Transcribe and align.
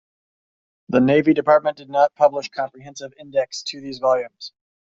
The 0.89 0.99
Navy 0.99 1.35
Department 1.35 1.77
did 1.77 1.91
not 1.91 2.15
publish 2.15 2.47
a 2.47 2.49
comprehensive 2.49 3.13
index 3.19 3.61
to 3.67 3.79
these 3.81 3.99
volumes. 3.99 4.51